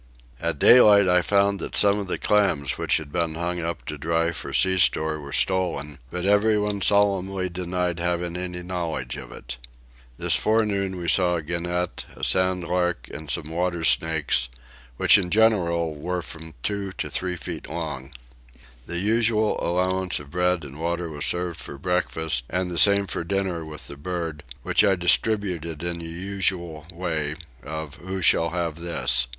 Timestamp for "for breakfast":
21.59-22.43